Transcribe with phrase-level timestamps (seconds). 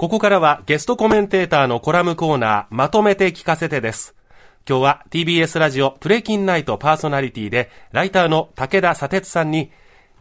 [0.00, 4.14] ここからはゲストコメンテーターのコラムコーナー、まとめて聞かせてです。
[4.66, 9.70] 今日は TBS ラジオプレキンナイトパーソナリティで、ライターの武田砂鉄さんに、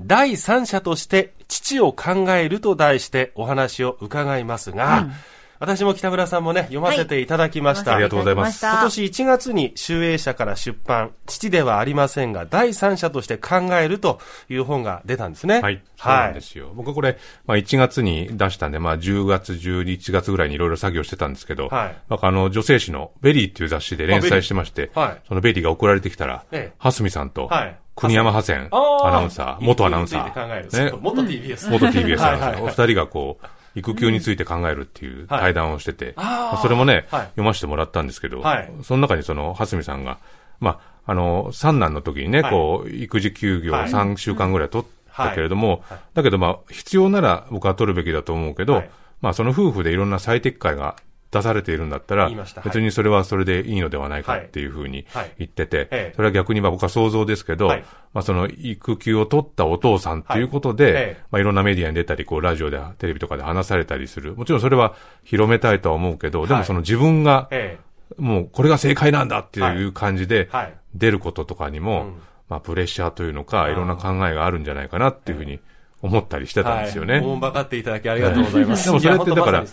[0.02, 5.08] 第三者として父を考えると題してお話を伺いますが、
[5.60, 7.94] 私も北村さんもね、読ませていただきました。
[7.94, 8.66] ありがとうございます。
[8.66, 14.20] 今年1月に集英社から出版、父ではありませんが、第三者として考えると
[14.50, 15.60] いう本が出たんですね。
[15.60, 15.82] はい。
[15.98, 16.72] そうなんですよ。
[16.76, 21.96] 僕はこれ、まあ1月に出したんで、まあ10月、11月ぐらいにいろいろ作業してたんですけど、はい。
[22.10, 25.22] なんかあの、女性誌の VERY っていう雑誌で連載してまして、はい。
[25.28, 26.74] その VERY が送られてきたら、ええ。
[26.78, 27.76] 蓮見さんと、はい。
[27.98, 29.08] 国山ハセン、あー。
[29.08, 31.70] アナウンサー、元アナウンサー、元 TBS。
[31.70, 32.62] 元 TBS アナウンサー、はいはいはい。
[32.64, 35.40] お二人がこう、育休について考えるっていうはい。
[35.42, 36.16] 対談をしてて、
[36.62, 37.22] それもね、はい。
[37.28, 38.72] 読ませてもらったんですけど、はい。
[38.84, 40.20] その中にその、蓮見さんが、
[40.60, 42.52] まあ、あの、三男の時にね、はい。
[42.52, 43.90] こう、育児休業をはい。
[43.90, 46.00] 3週間ぐらい取ったけれども、はい。
[46.14, 48.90] だけどまあ、必要なら僕は取るべきだと思うけど、はい。
[49.22, 50.96] まあ、その夫婦でいろんな最適解が
[51.32, 52.30] 出されているんだったら
[52.64, 54.46] 別にそれはそれでいいのではないかはい。
[54.46, 55.32] っていうふうにはい。
[55.38, 56.14] 言ってて、ええ。
[56.16, 57.86] それは逆にまあ僕は想像ですけど、はい。
[58.14, 64.36] まあその育休を取ったお父さんっていうことで、まあいろんなメディアに出たり、こうラジオで、テレビとかで話されたりする。
[64.36, 67.78] もちろんそれは広めたいとは思うけど、でもその自分が、え
[68.18, 70.74] もうこれが正解なんだっていう感じではい。
[70.96, 72.22] 出ることとかにも、うん。
[72.50, 75.60] まあプレッシャーというのか、いろんな考えがあるんじゃないかなっていうふうに
[76.02, 77.16] 思ったりしてえたんですよね。
[77.16, 77.24] はい。
[77.24, 78.86] おもんばかっていただきありがとうございます。
[78.86, 79.66] でもそれってだから、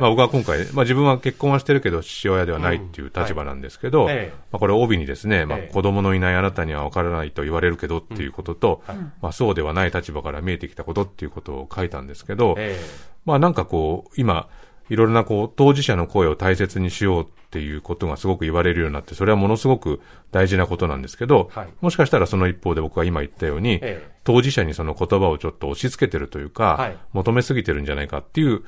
[0.00, 4.12] まあ僕は今回、まあ自分は結婚はしてるけど父親ではないっていう立場なんですけど、ま
[4.52, 5.72] あこれ帯にですね、まあええ。
[5.72, 8.82] 子供のいないあなたには分からないと言われるけどっていうことと、
[9.20, 12.80] まあそうではない立場から見えてきたことっていうことを書いたんですけど、え。
[13.24, 14.48] まあなんかこう、今、
[14.88, 20.00] いろいろなこう、当事者の声を大切にしようっていうことがすごく言われるようになって、それはものすごく
[20.30, 21.68] 大事なことなんですけど、はい。
[21.82, 24.10] もしかしたらその一方で僕が今言ったように、ええ。
[24.24, 26.96] 当事者にその言葉をちょっと押し付けてるというか、はい。
[27.12, 28.62] 求めすぎてるんじゃないかっていう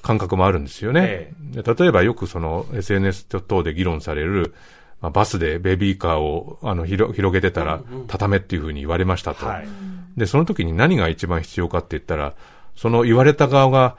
[0.00, 1.02] 感覚もあるんですよね。
[1.02, 4.54] えで例えばよくその SNS 等で議論される、
[5.02, 9.44] まあ、バスでベビーカーをあの広広げてたら、畳めっていうふうに言われましたと。
[9.44, 9.68] はい。
[10.16, 12.34] で、その時に何が一番必要かって言ったら、
[12.74, 13.98] その言われた側が、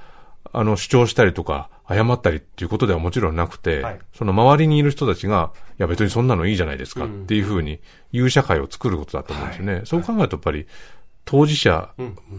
[0.52, 4.00] あの、主張したりとか、謝ったりっていうことではもちろんなくて、はい。
[4.13, 7.79] その周りにいる人たちが、いや別にそんなのいいじゃないですかっていうふうに
[8.12, 9.81] 言う社会を作ることだと思うんですよね。
[9.85, 10.68] そう考えるとやっぱり、
[11.25, 11.90] 当事者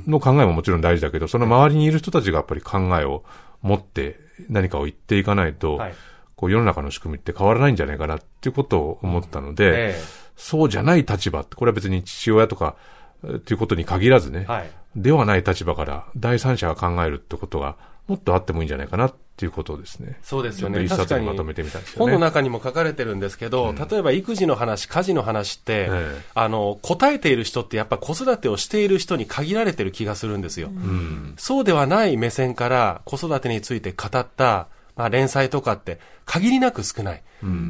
[0.06, 3.24] の考えももちろん大事だけど、その周りにいる人たちがやっぱり考えを
[3.62, 4.18] 持って
[4.48, 5.94] 何かを言っていかないと、はい。
[6.34, 10.02] こう世の中の仕組みって変わらないんじゃないかなっていうことを思ったので、ええ。
[10.36, 12.76] そうじゃない立場って、これは別に父親とか、
[13.24, 14.70] えーっていうことに限らずね、はい。
[14.94, 17.76] ではない立場から第三者が考えるってことが
[18.06, 20.18] もっとあってもいいんじゃないかなっていうことをですね。
[20.22, 20.82] そうですよね。
[20.82, 22.12] 一冊にまとめてみたんですよね。
[22.12, 30.68] 本の中にも書かれてるんですけど、例えば育児の話、家事の話って、ええあの、答えている人ってやっぱ子育てをしている人に限られてる気がするんですよ。
[30.68, 31.34] うん。
[31.36, 37.22] そうではない目線から子育てについて語った、まあ、連載とかって限りなく少ない。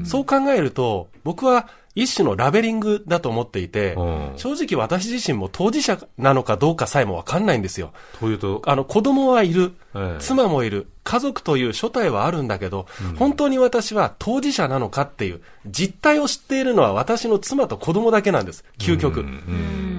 [0.05, 7.93] そう考えると、僕は一種のラベリングだと思っていて、うん正直私自身も当事者なのかどうかさえもわかんないんですよ。
[8.21, 12.87] というと、あの、子供はいるええ、妻もいる、家族という初体はあるんだけど、
[13.19, 18.65] 本当に私は当事者なのかっていう、実態を知っているのは私の妻と子供だけなんです。
[18.79, 19.25] 究極。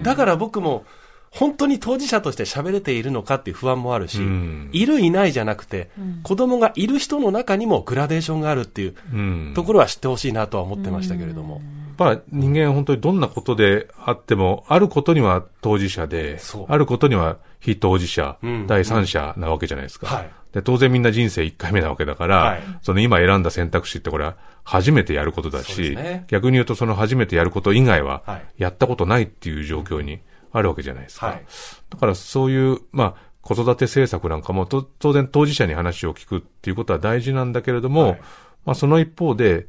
[0.04, 0.86] だから僕も、
[1.32, 5.90] 本当に当事者として喋れているのかっていう不安もあるし、うんいるいないじゃなくて、
[6.24, 9.52] 子供がいる人の中にもグラデーションがあるっていううん。
[9.56, 11.56] ところは知ってほしいなとは思ってましたけれども。
[11.56, 18.68] やっぱ人間は本当にどんなことであっても、あることには当事者であることには非当事者、うん。
[18.68, 20.08] 第三者なわけじゃないですか。
[20.08, 20.30] はい。
[20.54, 22.62] で当然みんな人生1回目なわけだから、はい。
[22.82, 25.98] その今選んだ選択肢ってこれは初めてやることだし、
[26.28, 28.46] 逆に言うとその初めてやること以外ははい。
[28.58, 30.20] やったことないっていう状況に
[30.52, 31.28] あるわけじゃないですか。
[31.28, 31.46] はい。
[31.90, 38.22] だからそういう、まあ、子育て政策なんかもと当然当事者に話を聞くっていうことは大事なんだけれども、はい。
[38.66, 39.68] まあその一方で、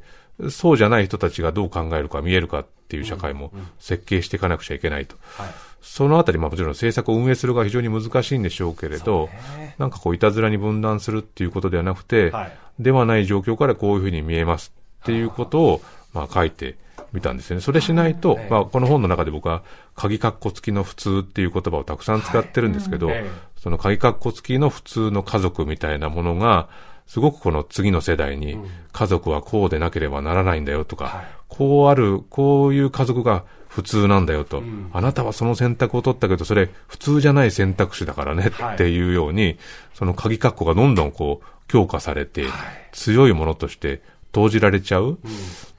[0.49, 5.17] そうじゃない人たちがどう考えるか見えるかっていう社会も設計していかなくちゃいけないと。
[5.35, 5.49] はい。
[5.81, 9.29] そのあたり、まあもちろん政策を運営するが非常に難しいんでしょうけれど、
[9.77, 12.57] なんかこういたずらに分断するっていうことではなくて、はい。
[12.79, 15.81] ではない状況からこういうふうに見えますっていうことを、
[16.13, 16.77] まあ書いて
[17.13, 17.61] みたんですよね。
[17.61, 18.49] それしないと、ええ。
[18.49, 19.63] まあこの本の中で僕は、
[19.95, 23.23] 鍵括弧付きの普通っていう言葉をたくさん使ってるんですけど、はい。
[23.57, 26.69] その鍵括弧付きの普通の家族みたいなものが、
[27.09, 28.59] すごくこの次の世代に、
[28.91, 31.25] 家族はこうでなければならないんだよとか、はい。
[31.47, 34.61] こうある、こういう家族が普通なんだよと、
[34.93, 38.75] あなたはその選択を取ったけど、それ普通じゃない選択肢だからねはい。
[38.75, 39.57] っていうように、
[39.95, 42.45] その鍵括弧がどんどんこう強化されて、
[42.91, 45.17] 強いものとして投じられちゃう。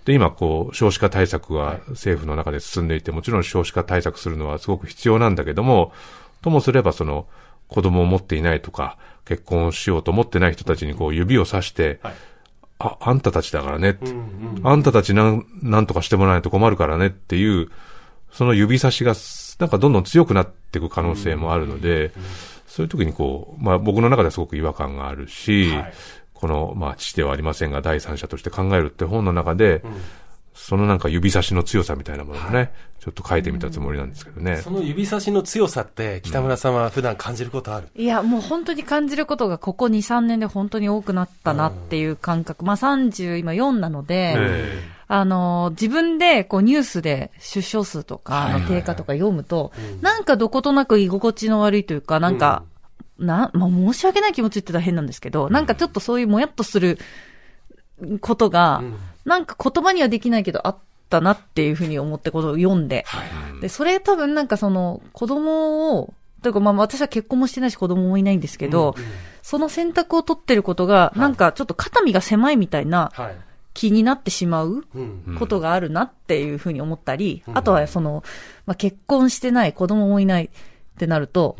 [0.07, 5.93] で、今こう少子化対策が政府の中で進んでいて、もちろん少子化対策するのはすごく必要なんだけども、
[6.43, 7.29] ともすればその
[7.71, 12.15] 子供を持っていないとか、結婚しようと思ってない人たちにこう指をさして、はい、
[12.81, 17.71] あ、あんたたちだからね、うんうん、あんたたちなん、なんとかしてもらわないと困るからねっていう、
[18.33, 19.15] その指差しが、
[19.59, 22.13] なんかどんどん強くなっていく可能性もあるので、
[22.67, 25.93] そういう時にこう、まあ僕の中ではすごく違和感があるし、はい、
[26.35, 29.91] この、まあ父ではありませんが第三者として考えるって本の中で、うん、
[30.63, 32.71] そのなんか指差しの強さみたいなものをね、はい、
[33.01, 34.59] ちょっと書いてみたつもりなんですけどね。
[34.59, 42.63] その指差しの強さって、北村さんは普段感じることある、いや、もう本当に感じることがここ2、3年で本当に多くなったなっていう感覚。
[42.67, 44.37] まあ30、今4なので、
[45.09, 49.73] あの、自分でこうニュースで出生数とかの低下とか読むと、
[50.03, 52.65] なんかどことなく居心地の悪いというか、なんか、
[53.19, 56.99] な、まあ申し訳ない気持ちって言ったら変なんですけど、なんかちょっとそういうもやっとする
[58.21, 58.83] ことが、
[59.31, 60.77] なんか言葉にはできないけどあっ
[61.09, 63.05] たなっていうふうに思ってことを読んで。
[63.07, 63.23] は
[63.59, 66.13] い、で、それ多分なんかその子供を、
[66.43, 69.05] というかまあ私は結婚もしてないし子供もいないんですけど、うん。
[69.05, 69.09] うん、
[69.43, 73.13] その選択を取ってることが、なんかちょっと肩身が狭いみたいな
[73.73, 74.85] 気になってしまう
[75.39, 78.25] ことがあるなっていうふうに思ったり、あとはその、
[78.67, 80.49] まあ、結婚してない子供もいないっ
[80.99, 81.57] てなると、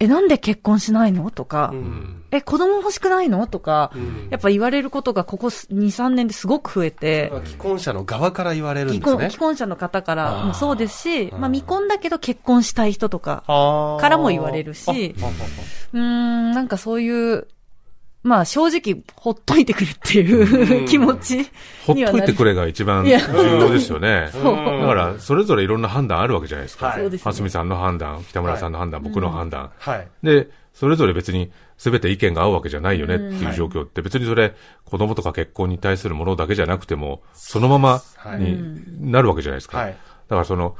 [0.00, 1.30] え、なんで結婚しないの？
[1.30, 3.46] とか、うん、え、子供欲しくないの？
[3.48, 7.32] とか、うん、やっぱ言われることがここ2、3年ですごく増えて。
[7.44, 9.30] 既婚者の側から言われるんですね。
[9.30, 15.16] 既婚者の方からもそうですし、まあ未婚だけど結婚したい人とかからも言われるし、
[15.92, 17.48] うん、なんかそういう
[18.22, 21.44] まあ正直、ほっといてくれっていう気持ち
[21.86, 24.30] ほっといてくれが一番重要ですよね。
[24.34, 26.86] だから、それぞれいろんな判断あるわけじゃないですか。
[26.88, 29.70] はい、蓮見さんの判断、北村さんの判断、僕の判断。
[29.78, 34.54] はい、で、それぞれ別に全て意見が合うわけじゃないよねっていう状況って、別にそれ、
[34.84, 38.02] 子供とか結婚に対するものだけじゃなくても、そのまま
[38.38, 39.78] になるわけじゃないですか。
[39.78, 39.94] だか
[40.28, 40.76] らその、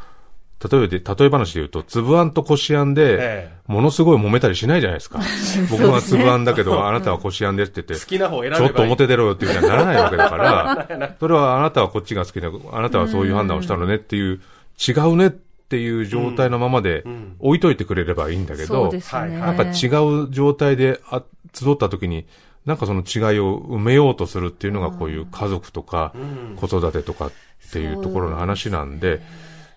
[0.61, 5.21] 例えばで、例え話で言うと、粒あんとこしあんで、ものすごい揉めたりしないじゃないですか。
[5.71, 14.41] 僕は粒あんだけど、あなたはこしあんですって言って、好きな方選ちょっと表出ろよっていうにはならないわけだから、 それはあなたはこっちが好きだ、あなたはそういう判断をしたのねっていう、
[14.87, 17.05] 違うねっていう状態のままで
[17.39, 21.23] 置いといてくれればいいんだけど、なんか違う状態であ
[21.55, 22.27] 集った時に、
[22.67, 26.13] なんかその違いを埋めようとするっていうのがこういう家族とか
[26.57, 27.33] 子育てとかっ
[27.73, 29.21] ていうところの話なんで、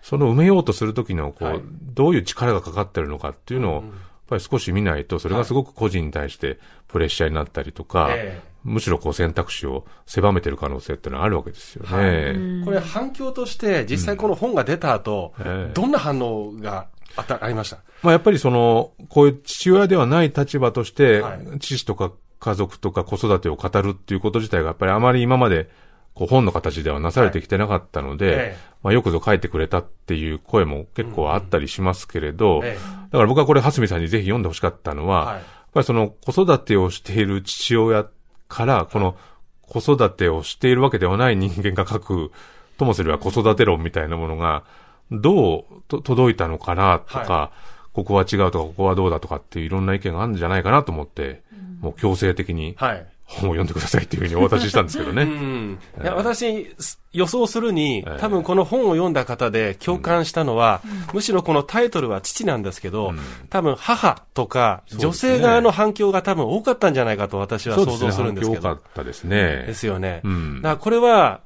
[0.02, 1.60] その埋めようとするときの、こう、はい、
[1.94, 3.82] どういう力がかかってるのかっていうのを、やっ
[4.28, 6.58] ぱり少し見ないと、それがすごく個人に対して
[6.88, 11.88] プレッシャーになったりとか、はい、むしろこう選択肢を狭めてる可能性っていうのはあるわけですよね。
[11.90, 17.78] はい、これ反響として、実際この本が出た後、うん、どんな反応があったありました？
[18.02, 21.22] まあやっぱりその、こういう父親ではない立場として、
[21.60, 25.70] 父とか家族とか子育てを語るっていうこと自体がやっぱりあまり今まで
[26.14, 32.62] こう本の形ではなされてきてなかったので、はい、まあよくぞ書いてくれたっていう声も結構あったりしますけれど、うん。
[32.62, 38.06] だから僕はこれ、蓮見さんにぜひ読んでほしかったのは、はい、やっぱりその子育てをしている父親
[38.48, 39.16] から、この
[39.62, 42.30] 子育てをしているわけではない人間が書く、
[42.76, 44.64] ともすれば子育て論みたいなものが、
[45.10, 51.42] どう届いたのかなとか、はい、ここは違うとか、ここはどうだとかっていういろんな意見があるんじゃないかなと思って、
[51.80, 55.22] もう強制的に、はい、本を読んでくださいっていうふうにお渡ししたんですけどね。
[55.24, 56.74] うん、いや私、
[57.12, 60.82] 予想するに、多分この本を読んだ方で共感したのは、
[61.12, 63.12] むしろこのタイトルは父なんですけど、
[63.50, 68.60] 多分母とか女性側の反響が多分多かったんじゃないかと私は想像するんですけど。
[68.60, 69.64] 多かったですね。
[69.66, 70.20] ですよね。
[70.24, 71.40] だからこれは、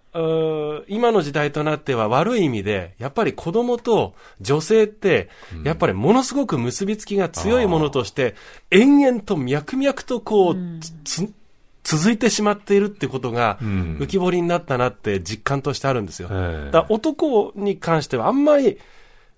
[0.88, 5.28] 今の時代となっては悪い意味で、やっぱり子供と女性って、
[5.62, 8.34] やっぱりものすごく結びつきが強いものとして、
[8.70, 10.56] 延々と脈々とこう、
[11.04, 11.30] つ
[11.86, 16.28] 続いてしまっているってことが浮き彫りになったなって実感としてあるんですよ。
[16.72, 18.78] だ男に関してはあんまり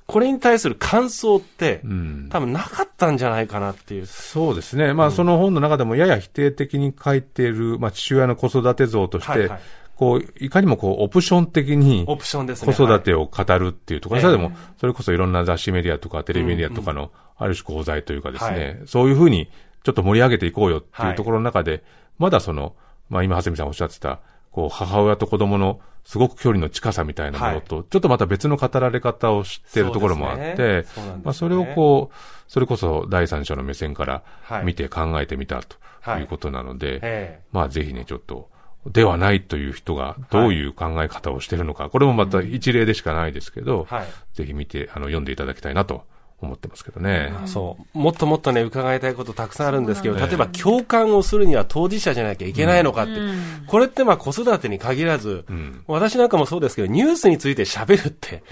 [0.06, 4.06] これに対する感想って、うん、多分なかったんじゃないかなっていう。
[4.06, 4.94] そうですね。
[4.94, 9.60] まあ、その本の中でもやや否定的に書いている、まあ、父親の子育て像として、はいはい、
[9.96, 12.72] こう、いかにもこう、オプション的に、オプションですね。
[12.72, 19.50] 子育てを語るっていうところ、はい、でも、それこそいろんな雑誌メディアとかテレビメディアとかの、ある種功罪というかですね、はい、そういうふうに、
[19.82, 21.84] ちょっと盛り上げていこうよっていうところの中で、
[22.18, 22.74] まだその、
[23.08, 24.20] まあ今、蓮見さんおっしゃってた、
[24.50, 30.86] こう、母親と子供のすごく距離の近さみたいなものと、ちょっとまた別の語られ方を知ってるところもあって、
[31.22, 32.16] まあそれをこう、
[32.48, 34.22] それこそ第三者の目線から
[34.64, 35.76] 見て考えてみたと
[36.18, 36.22] い。
[36.22, 38.48] うことなので、まあぜひね、ちょっと、
[38.86, 43.86] ではないという人がどういう考え方をしているのか、これもまた一例でしかないですけど、
[44.32, 46.04] ぜひ見て、あの、読んでいただきたいなと
[46.40, 47.32] 思ってますけどね。
[47.46, 47.98] そう。
[47.98, 53.12] もっともっとね、伺いたいことたくさんあるんですけど、例えば共感をするには当事者じゃなきゃいけないのかって。
[53.12, 58.44] うん、これってまあ子育てに限らず、うん、私なんかもそうですけど、ニュースについて喋るって。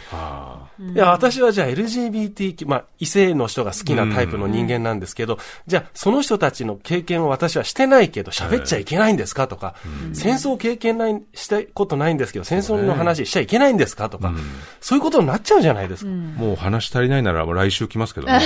[0.94, 5.38] いや、私はじゃあ LGBT、まあ異性の人が好きなタイプの人間なんですけど、
[5.68, 9.76] じゃあその人たちの経験を私はしてないけど喋っちゃいけないんですかとか、
[10.12, 14.34] 戦争経験ない、したことないんですけど、戦争の話しちゃいけないんですかとか、
[14.80, 16.10] そういうことになっちゃうじゃないですか。
[16.10, 18.40] もう話足りないなら来週来ますけどね。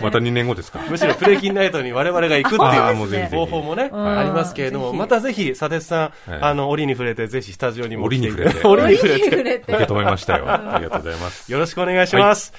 [0.00, 0.80] また2年後ですか。
[0.88, 8.66] むしろプレイキンナイトに我々が行くっていう方法もね、ありますけれども、またぜひ、佐哲さん、あの、折に触れて、ぜひスタジオにも折に触れて。
[8.66, 9.72] 折に触れて。
[9.72, 10.44] 受け止めましたよ。
[10.48, 11.50] ありがとうございます。
[11.50, 12.52] よろしくお願いします。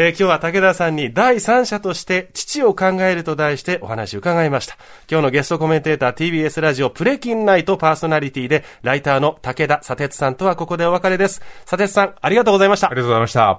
[0.00, 4.76] えー、今日は武田さんに第三者として父を考えると題してお話を伺いました。
[5.10, 11.40] 今日のゲストコメンテーター TBS ラジオプレキンナイトパーソナリティでライターの武田佐哲さんとはここでお別れです。
[11.66, 12.88] 佐哲さん、ありがとうございました。
[12.88, 13.56] ありがとうございました。